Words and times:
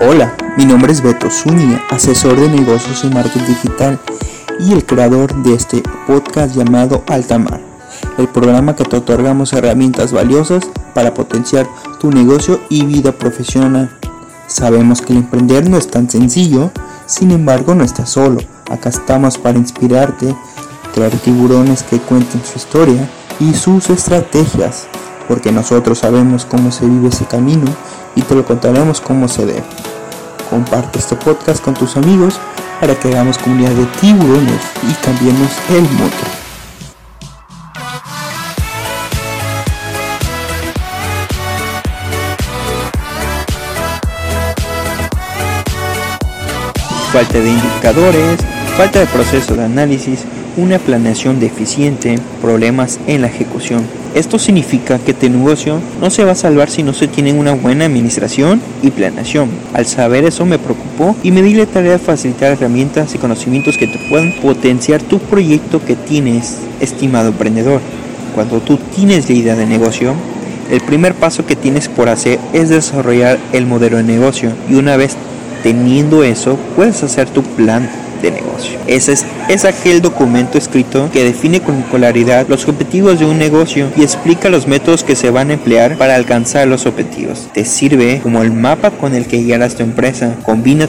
Hola, 0.00 0.34
mi 0.58 0.64
nombre 0.64 0.92
es 0.92 1.02
Beto 1.02 1.30
Zúñiga, 1.30 1.80
asesor 1.88 2.38
de 2.38 2.48
negocios 2.48 3.04
y 3.04 3.10
marketing 3.10 3.46
digital 3.46 4.00
y 4.58 4.72
el 4.72 4.84
creador 4.84 5.32
de 5.44 5.54
este 5.54 5.82
podcast 6.08 6.56
llamado 6.56 7.04
Altamar, 7.06 7.60
el 8.18 8.26
programa 8.26 8.74
que 8.74 8.84
te 8.84 8.96
otorgamos 8.96 9.52
herramientas 9.52 10.12
valiosas 10.12 10.64
para 10.94 11.14
potenciar 11.14 11.68
tu 12.00 12.10
negocio 12.10 12.60
y 12.68 12.84
vida 12.84 13.12
profesional. 13.12 13.88
Sabemos 14.48 15.00
que 15.00 15.12
el 15.12 15.20
emprender 15.20 15.70
no 15.70 15.78
es 15.78 15.88
tan 15.88 16.10
sencillo, 16.10 16.72
sin 17.06 17.30
embargo 17.30 17.76
no 17.76 17.84
estás 17.84 18.10
solo, 18.10 18.40
acá 18.68 18.88
estamos 18.88 19.38
para 19.38 19.58
inspirarte, 19.58 20.34
traer 20.92 21.16
tiburones 21.18 21.84
que 21.84 21.98
cuenten 21.98 22.42
su 22.44 22.58
historia 22.58 23.08
y 23.38 23.54
sus 23.54 23.90
estrategias, 23.90 24.88
porque 25.28 25.52
nosotros 25.52 26.00
sabemos 26.00 26.44
cómo 26.44 26.72
se 26.72 26.84
vive 26.84 27.08
ese 27.08 27.26
camino 27.26 27.70
y 28.16 28.22
te 28.22 28.34
lo 28.34 28.44
contaremos 28.44 29.00
como 29.00 29.28
se 29.28 29.46
debe. 29.46 29.64
Comparte 30.54 31.00
este 31.00 31.16
podcast 31.16 31.60
con 31.64 31.74
tus 31.74 31.96
amigos 31.96 32.38
para 32.80 32.94
que 32.94 33.08
hagamos 33.08 33.38
comunidad 33.38 33.72
de 33.72 33.86
tiburones 34.00 34.60
y 34.88 34.94
cambiemos 35.04 35.50
el 35.70 35.82
mundo. 35.82 36.14
Falta 47.12 47.38
de 47.40 47.48
indicadores, 47.48 48.38
falta 48.76 49.00
de 49.00 49.06
proceso 49.06 49.56
de 49.56 49.64
análisis, 49.64 50.24
una 50.56 50.78
planeación 50.78 51.40
deficiente, 51.40 52.18
problemas 52.40 53.00
en 53.06 53.22
la 53.22 53.28
ejecución. 53.28 53.82
Esto 54.14 54.38
significa 54.38 54.98
que 54.98 55.12
tu 55.12 55.28
negocio 55.28 55.80
no 56.00 56.08
se 56.10 56.24
va 56.24 56.32
a 56.32 56.36
salvar 56.36 56.70
si 56.70 56.82
no 56.82 56.92
se 56.92 57.08
tiene 57.08 57.32
una 57.32 57.52
buena 57.52 57.86
administración 57.86 58.60
y 58.82 58.90
planeación. 58.90 59.48
Al 59.72 59.86
saber 59.86 60.24
eso 60.24 60.46
me 60.46 60.58
preocupó 60.58 61.16
y 61.24 61.32
me 61.32 61.42
di 61.42 61.54
la 61.54 61.66
tarea 61.66 61.92
de 61.92 61.98
facilitar 61.98 62.52
herramientas 62.52 63.14
y 63.14 63.18
conocimientos 63.18 63.76
que 63.76 63.88
te 63.88 63.98
puedan 64.08 64.32
potenciar 64.40 65.02
tu 65.02 65.18
proyecto 65.18 65.84
que 65.84 65.96
tienes, 65.96 66.58
estimado 66.80 67.28
emprendedor. 67.28 67.80
Cuando 68.34 68.60
tú 68.60 68.78
tienes 68.94 69.28
la 69.28 69.34
idea 69.34 69.56
de 69.56 69.66
negocio, 69.66 70.14
el 70.70 70.80
primer 70.80 71.14
paso 71.14 71.44
que 71.44 71.56
tienes 71.56 71.88
por 71.88 72.08
hacer 72.08 72.38
es 72.52 72.68
desarrollar 72.68 73.38
el 73.52 73.66
modelo 73.66 73.96
de 73.96 74.04
negocio 74.04 74.50
y 74.70 74.74
una 74.74 74.96
vez 74.96 75.16
teniendo 75.64 76.22
eso 76.22 76.58
puedes 76.76 77.02
hacer 77.02 77.28
tu 77.28 77.42
plan 77.42 77.88
de 78.22 78.30
negocio. 78.30 78.78
Ese 78.86 79.12
es, 79.12 79.24
es 79.48 79.64
aquel 79.64 80.00
documento 80.00 80.58
escrito 80.58 81.10
que 81.12 81.24
define 81.24 81.60
con 81.60 81.82
claridad 81.82 82.46
los 82.48 82.66
objetivos 82.66 83.18
de 83.18 83.26
un 83.26 83.38
negocio 83.38 83.90
y 83.96 84.02
explica 84.02 84.48
los 84.48 84.66
métodos 84.66 85.04
que 85.04 85.16
se 85.16 85.30
van 85.30 85.50
a 85.50 85.54
emplear 85.54 85.96
para 85.98 86.14
alcanzar 86.14 86.66
los 86.66 86.86
objetivos. 86.86 87.48
Te 87.52 87.64
sirve 87.64 88.20
como 88.22 88.42
el 88.42 88.52
mapa 88.52 88.90
con 88.90 89.14
el 89.14 89.26
que 89.26 89.42
guiarás 89.42 89.74
tu 89.74 89.82
empresa. 89.82 90.36
Combina 90.44 90.88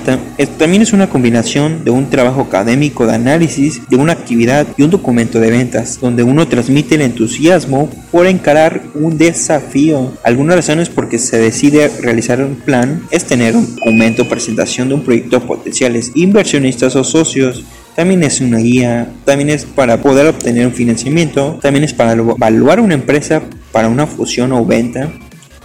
también 0.57 0.81
es 0.81 0.93
una 0.93 1.09
combinación 1.09 1.83
de 1.83 1.91
un 1.91 2.09
trabajo 2.09 2.41
académico 2.41 3.05
de 3.05 3.15
análisis 3.15 3.81
de 3.89 3.97
una 3.97 4.13
actividad 4.13 4.67
y 4.77 4.83
un 4.83 4.91
documento 4.91 5.39
de 5.39 5.51
ventas, 5.51 5.99
donde 5.99 6.23
uno 6.23 6.47
transmite 6.47 6.95
el 6.95 7.01
entusiasmo 7.01 7.89
por 8.11 8.27
encarar 8.27 8.83
un 8.93 9.17
desafío. 9.17 10.13
Algunas 10.23 10.55
razones 10.55 10.89
por 10.89 11.09
que 11.09 11.19
se 11.19 11.37
decide 11.37 11.91
realizar 12.01 12.41
un 12.41 12.55
plan 12.55 13.01
es 13.11 13.25
tener 13.25 13.55
un 13.55 13.75
documento 13.75 14.27
presentación 14.27 14.89
de 14.89 14.95
un 14.95 15.03
proyecto 15.03 15.37
a 15.37 15.41
potenciales 15.41 16.11
inversionistas 16.15 16.95
o 16.95 17.03
socios 17.03 17.63
también 17.95 18.23
es 18.23 18.41
una 18.41 18.57
guía, 18.57 19.09
también 19.23 19.49
es 19.49 19.65
para 19.65 20.01
poder 20.01 20.27
obtener 20.27 20.67
un 20.67 20.73
financiamiento, 20.73 21.59
también 21.61 21.85
es 21.85 21.93
para 21.93 22.11
evaluar 22.11 22.81
una 22.81 22.93
empresa 22.93 23.41
para 23.71 23.87
una 23.87 24.05
fusión 24.05 24.51
o 24.51 24.65
venta, 24.65 25.11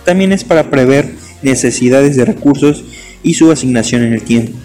también 0.04 0.32
es 0.32 0.44
para 0.44 0.70
prever 0.70 1.12
necesidades 1.42 2.16
de 2.16 2.24
recursos 2.24 2.84
y 3.22 3.34
su 3.34 3.50
asignación 3.50 4.02
en 4.02 4.12
el 4.12 4.22
tiempo. 4.22 4.56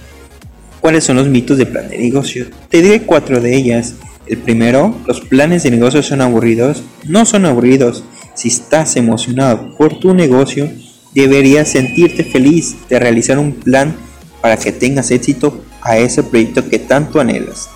¿Cuáles 0.79 1.03
son 1.03 1.15
los 1.15 1.27
mitos 1.27 1.57
de 1.57 1.65
plan 1.65 1.89
de 1.89 1.97
negocio? 1.97 2.45
Te 2.69 2.81
diré 2.81 3.01
cuatro 3.01 3.41
de 3.41 3.55
ellas. 3.55 3.95
El 4.27 4.37
primero, 4.37 4.95
los 5.07 5.21
planes 5.21 5.63
de 5.63 5.71
negocio 5.71 6.03
son 6.03 6.21
aburridos. 6.21 6.83
No 7.07 7.25
son 7.25 7.45
aburridos. 7.45 8.03
Si 8.35 8.49
estás 8.49 8.95
emocionado 8.95 9.75
por 9.77 9.99
tu 9.99 10.13
negocio, 10.13 10.69
deberías 11.15 11.69
sentirte 11.69 12.23
feliz 12.23 12.75
de 12.87 12.99
realizar 12.99 13.39
un 13.39 13.53
plan 13.53 13.95
para 14.41 14.57
que 14.57 14.71
tengas 14.71 15.09
éxito 15.09 15.63
a 15.85 15.99
ese 15.99 16.23
proyecto 16.23 16.67
que 16.67 16.79
tanto 16.79 17.21
anhelas. 17.21 17.69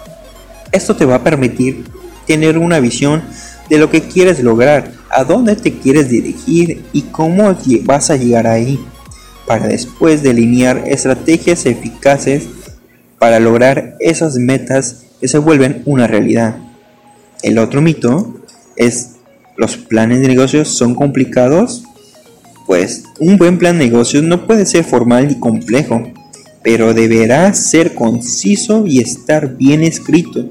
Esto 0.72 0.96
te 0.96 1.06
va 1.06 1.16
a 1.16 1.24
permitir 1.24 1.86
tener 2.26 2.58
una 2.58 2.80
visión 2.80 3.22
de 3.70 3.78
lo 3.78 3.90
que 3.90 4.02
quieres 4.02 4.42
lograr, 4.42 4.92
a 5.12 5.24
dónde 5.24 5.56
te 5.56 5.78
quieres 5.78 6.10
dirigir 6.10 6.84
y 6.92 7.04
cómo 7.04 7.56
vas 7.84 8.10
a 8.10 8.18
llegar 8.18 8.48
ahí, 8.48 8.80
para 9.46 9.68
después 9.68 10.24
delinear 10.24 10.84
estrategias 10.88 11.66
eficaces 11.66 12.48
para 13.20 13.40
lograr 13.40 13.96
esas 14.00 14.36
metas 14.38 15.04
que 15.22 15.28
se 15.28 15.38
vuelven 15.38 15.84
una 15.86 16.08
realidad. 16.08 16.58
El 17.44 17.60
otro 17.60 17.82
mito 17.82 18.42
es, 18.76 19.18
¿los 19.56 19.78
planes 19.78 20.22
de 20.22 20.28
negocios 20.28 20.70
son 20.70 20.96
complicados? 20.96 21.84
Pues 22.66 23.04
un 23.20 23.38
buen 23.38 23.60
plan 23.60 23.78
de 23.78 23.86
negocios 23.86 24.24
no 24.24 24.48
puede 24.48 24.66
ser 24.66 24.84
formal 24.84 25.32
y 25.32 25.40
complejo 25.40 26.12
pero 26.64 26.94
deberá 26.94 27.54
ser 27.54 27.96
conciso 27.96 28.86
y 28.86 29.00
estar 29.00 29.56
bien 29.56 29.84
escrito. 29.84 30.50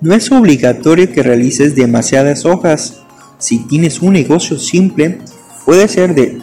No 0.00 0.14
es 0.14 0.30
obligatorio 0.30 1.10
que 1.10 1.22
realices 1.22 1.74
demasiadas 1.74 2.44
hojas. 2.44 3.00
Si 3.38 3.58
tienes 3.58 4.00
un 4.00 4.12
negocio 4.12 4.58
simple, 4.58 5.18
puede 5.64 5.88
ser 5.88 6.14
de 6.14 6.40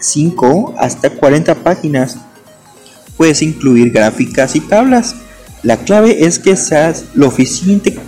5 0.00 0.74
hasta 0.78 1.10
40 1.10 1.54
páginas. 1.56 2.18
Puedes 3.16 3.42
incluir 3.42 3.90
gráficas 3.90 4.56
y 4.56 4.60
tablas. 4.60 5.14
La 5.62 5.78
clave 5.78 6.24
es 6.24 6.38
que 6.38 6.56
seas 6.56 7.04
lo, 7.14 7.32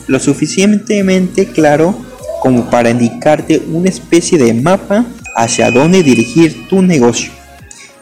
lo 0.08 0.20
suficientemente 0.20 1.46
claro 1.46 1.96
como 2.40 2.70
para 2.70 2.90
indicarte 2.90 3.62
una 3.70 3.88
especie 3.88 4.38
de 4.38 4.52
mapa 4.54 5.06
hacia 5.36 5.70
dónde 5.70 6.02
dirigir 6.02 6.66
tu 6.68 6.82
negocio. 6.82 7.30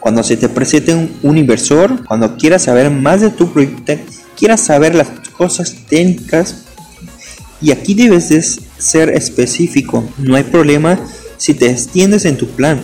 Cuando 0.01 0.23
se 0.23 0.35
te 0.35 0.49
presente 0.49 1.09
un, 1.21 1.37
inversor, 1.37 2.03
cuando 2.05 2.35
quieras 2.35 2.63
saber 2.63 2.89
más 2.89 3.21
de 3.21 3.29
tu 3.29 3.53
proyecto, 3.53 3.93
quieras 4.35 4.59
saber 4.59 4.95
las 4.95 5.07
cosas 5.37 5.75
técnicas, 5.87 6.65
y 7.61 7.69
aquí 7.69 7.93
debes 7.93 8.29
de 8.29 8.41
ser 8.41 9.09
específico. 9.09 10.03
No 10.17 10.35
hay 10.35 10.43
problema 10.43 10.99
si 11.37 11.53
te 11.53 11.69
extiendes 11.69 12.25
en 12.25 12.35
tu 12.35 12.47
plan, 12.47 12.83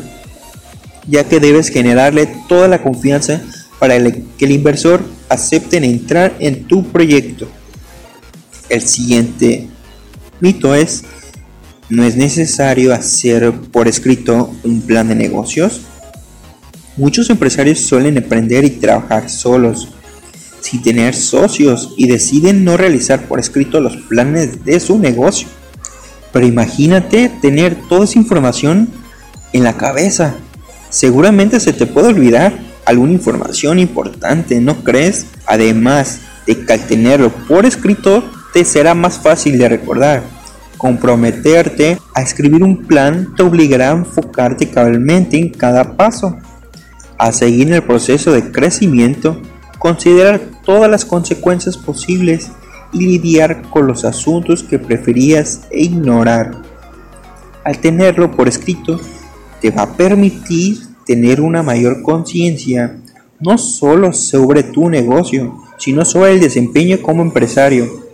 ya 1.08 1.24
que 1.24 1.40
debes 1.40 1.70
generarle 1.70 2.30
toda 2.48 2.68
la 2.68 2.84
confianza 2.84 3.42
para 3.80 4.00
que 4.00 4.46
el 4.46 4.52
inversor 4.52 5.02
acepte 5.28 5.78
entrar 5.78 6.36
en 6.38 6.66
tu 6.66 6.84
proyecto. 6.92 7.48
El 8.70 8.82
siguiente 8.84 9.68
mito 10.40 10.76
es, 10.76 11.04
no 11.90 12.04
es 12.04 12.16
necesario 12.16 12.94
hacer 12.94 13.52
por 13.72 13.88
escrito 13.88 14.54
un 14.64 14.82
plan 14.82 15.08
de 15.08 15.16
negocios. 15.16 15.82
Muchos 16.98 17.30
empresarios 17.30 17.82
suelen 17.82 18.18
emprender 18.18 18.66
y 18.66 18.72
trabajar 18.72 19.30
solos, 19.30 19.90
sin 20.62 20.82
tener 20.82 21.14
socios 21.14 21.94
y 21.96 22.08
deciden 22.08 22.66
no 22.66 22.76
realizar 22.76 23.28
por 23.28 23.40
escrito 23.40 23.80
los 23.80 23.98
planes 23.98 24.66
de 24.66 24.80
su 24.80 24.98
negocio. 24.98 25.48
Pero 26.34 26.48
imagínate 26.48 27.30
tener 27.40 27.76
toda 27.88 28.06
esa 28.06 28.18
información 28.18 28.90
en 29.54 29.64
la 29.64 29.78
cabeza. 29.78 30.38
Seguramente 30.90 31.60
se 31.60 31.72
te 31.72 31.86
puede 31.86 32.08
olvidar 32.08 32.58
alguna 32.84 33.14
información 33.14 33.78
importante, 33.78 34.60
¿no 34.60 34.84
crees? 34.84 35.28
Además 35.46 36.22
de 36.48 36.66
que 36.66 36.74
al 36.74 36.88
tenerlo 36.88 37.30
por 37.48 37.68
escrito 37.68 38.24
te 38.54 38.66
será 38.66 38.96
más 38.96 39.20
fácil 39.20 39.60
de 39.60 39.70
recordar. 39.70 40.24
Comprometerte 40.78 42.00
a 42.16 42.24
escribir 42.24 42.64
un 42.64 42.88
plan 42.88 43.36
te 43.36 43.44
obligará 43.44 43.92
a 43.92 43.98
enfocarte 43.98 44.72
cabalmente 44.72 45.38
en 45.38 45.50
cada 45.50 45.96
paso 45.96 46.38
a 47.18 47.32
seguir 47.32 47.72
el 47.72 47.84
proceso 47.84 48.32
de 48.32 48.52
crecimiento, 48.52 49.42
considerar 49.80 50.42
todas 50.64 50.90
las 50.90 51.06
consecuencias 51.06 51.78
posibles 51.78 52.52
y 52.94 53.06
lidiar 53.06 53.64
con 53.70 53.88
los 53.88 54.06
asuntos 54.06 54.64
que 54.64 54.80
preferías 54.80 55.68
ignorar. 55.72 56.62
Al 57.64 57.80
tenerlo 57.80 58.32
por 58.32 58.48
escrito, 58.48 59.00
te 59.62 59.72
va 59.72 59.84
a 59.84 59.94
permitir 59.94 60.80
tener 61.06 61.42
una 61.42 61.64
mayor 61.64 62.02
conciencia 62.02 62.98
no 63.40 63.58
solo 63.58 64.14
sobre 64.14 64.64
tu 64.64 64.90
negocio, 64.90 65.64
sino 65.78 66.06
sobre 66.06 66.34
el 66.34 66.40
desempeño 66.40 67.02
como 67.02 67.22
empresario. 67.22 68.08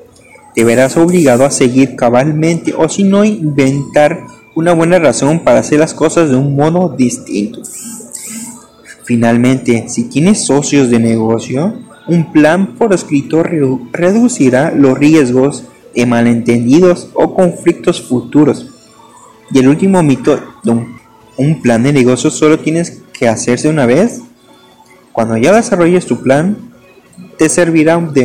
Te 0.53 0.63
verás 0.63 0.97
obligado 0.97 1.45
a 1.45 1.51
seguir 1.51 1.95
cabalmente 1.95 2.73
o 2.77 2.89
si 2.89 3.03
no 3.03 3.23
inventar 3.23 4.25
una 4.55 4.73
buena 4.73 4.99
razón 4.99 5.43
para 5.43 5.59
hacer 5.59 5.79
las 5.79 5.93
cosas 5.93 6.29
de 6.29 6.35
un 6.35 6.55
modo 6.55 6.89
distinto. 6.89 7.61
Finalmente, 9.05 9.89
si 9.89 10.05
tienes 10.05 10.45
socios 10.45 10.89
de 10.89 10.99
negocio, 10.99 11.73
un 12.07 12.31
plan 12.31 12.75
por 12.75 12.93
escrito 12.93 13.43
reducirá 13.43 14.71
los 14.71 14.97
riesgos 14.97 15.65
de 15.95 16.05
malentendidos 16.05 17.09
o 17.13 17.33
conflictos 17.33 18.01
futuros. 18.01 18.69
Y 19.51 19.59
el 19.59 19.67
último 19.67 20.01
mito, 20.03 20.39
un, 21.37 21.61
plan 21.61 21.83
de 21.83 21.93
negocio 21.93 22.29
solo 22.29 22.59
tienes 22.59 23.01
que 23.13 23.27
hacerse 23.27 23.69
una 23.69 23.85
vez. 23.85 24.21
Cuando 25.11 25.37
ya 25.37 25.53
desarrolles 25.53 26.05
tu 26.05 26.21
plan, 26.21 26.57
te 27.37 27.49
servirá 27.49 27.97
de 27.97 28.21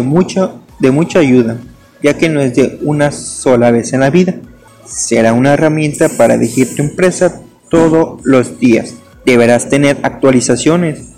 de 0.79 0.91
mucha 0.91 1.19
ayuda, 1.19 1.59
ya 2.03 2.17
que 2.17 2.29
no 2.29 2.41
es 2.41 2.55
de 2.55 2.79
una 2.83 3.11
sola 3.11 3.71
vez 3.71 3.93
en 3.93 4.01
la 4.01 4.11
vida. 4.11 4.37
Será 4.87 5.35
una 5.35 5.53
herramienta 5.53 6.09
para 6.17 6.39
dirigir 6.39 6.75
tu 6.75 6.83
empresa 6.83 7.43
todos 7.69 8.21
los 8.25 8.59
días. 8.59 8.95
Deberás 9.25 9.69
tener 9.69 9.99
actualizaciones 10.03 11.11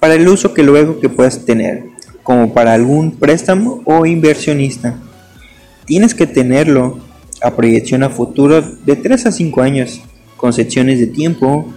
para 0.00 0.14
el 0.14 0.28
uso 0.28 0.54
que 0.54 0.62
luego 0.62 1.00
que 1.00 1.08
puedas 1.08 1.44
tener, 1.44 1.84
como 2.22 2.52
para 2.52 2.74
algún 2.74 3.12
préstamo 3.12 3.82
o 3.84 4.06
inversionista. 4.06 4.98
Tienes 5.86 6.14
que 6.14 6.26
tenerlo 6.26 6.98
a 7.42 7.54
proyección 7.54 8.02
a 8.02 8.10
futuro 8.10 8.62
de 8.62 8.96
3 8.96 9.26
a 9.26 9.32
5 9.32 9.62
años, 9.62 10.00
con 10.36 10.52
secciones 10.52 10.98
de 10.98 11.06
tiempo 11.06 11.72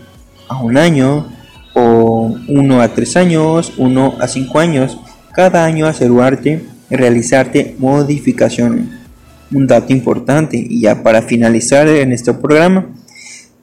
a 0.48 0.62
un 0.62 0.78
año 0.78 1.28
o 1.74 2.36
1 2.48 2.82
a 2.82 2.88
3 2.90 3.18
años, 3.18 3.74
1 3.78 4.16
a 4.20 4.28
5 4.28 4.60
años, 4.60 4.98
cada 5.34 5.66
año 5.66 5.86
asegurarte 5.86 6.64
realizarte 6.90 7.76
modificaciones. 7.80 8.86
Un 9.52 9.68
dato 9.68 9.94
importante 9.94 10.58
y 10.58 10.82
ya 10.82 11.04
para 11.04 11.22
finalizar 11.22 11.88
en 11.88 12.12
este 12.12 12.34
programa, 12.34 12.88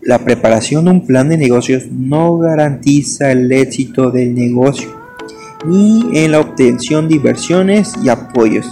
la 0.05 0.19
preparación 0.19 0.85
de 0.85 0.91
un 0.91 1.07
plan 1.07 1.29
de 1.29 1.39
negocios 1.39 1.85
no 1.91 2.37
garantiza 2.39 3.33
el 3.33 3.51
éxito 3.51 4.11
del 4.11 4.35
negocio 4.35 5.05
ni 5.67 6.19
en 6.19 6.33
la 6.33 6.41
obtención 6.41 7.09
de 7.09 7.17
inversiones 7.17 7.95
y 8.03 8.11
apoyos, 8.11 8.71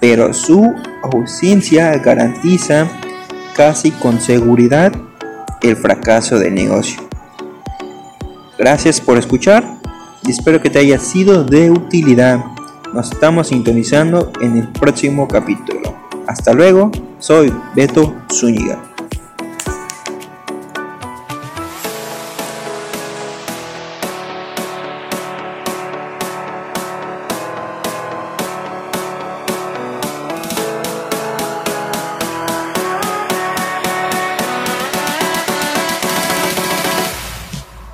pero 0.00 0.34
su 0.34 0.70
ausencia 1.02 1.96
garantiza 1.98 2.88
casi 3.54 3.90
con 3.90 4.20
seguridad 4.20 4.92
el 5.62 5.76
fracaso 5.76 6.38
del 6.38 6.54
negocio. 6.54 7.00
Gracias 8.58 9.00
por 9.00 9.16
escuchar 9.16 9.64
y 10.26 10.30
espero 10.30 10.60
que 10.60 10.70
te 10.70 10.78
haya 10.78 10.98
sido 10.98 11.44
de 11.44 11.70
utilidad. 11.70 12.44
Nos 12.92 13.12
estamos 13.12 13.48
sintonizando 13.48 14.30
en 14.42 14.58
el 14.58 14.68
próximo 14.68 15.26
capítulo. 15.28 15.94
Hasta 16.26 16.52
luego, 16.52 16.90
soy 17.18 17.52
Beto 17.74 18.14
Zúñiga. 18.30 18.85